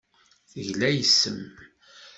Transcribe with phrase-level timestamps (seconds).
[0.51, 1.39] Tegla yes-m.